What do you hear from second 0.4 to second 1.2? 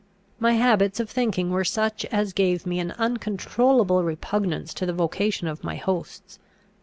habits of